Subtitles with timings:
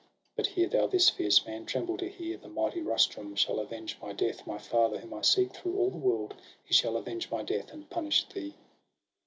[0.35, 4.13] But hear thou this, fierce man, tremble to hear: The mighty Rustum shall avenge my
[4.13, 4.47] death!
[4.47, 6.33] My father, whom I seek through all the world.
[6.65, 8.55] He shall avenge my death, and punish thee!'